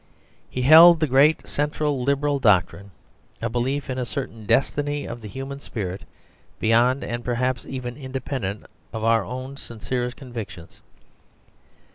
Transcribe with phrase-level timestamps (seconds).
[0.49, 2.89] He held the great central Liberal doctrine,
[3.39, 6.05] a belief in a certain destiny of the human spirit
[6.59, 10.81] beyond, and perhaps even independent of, our own sincerest convictions.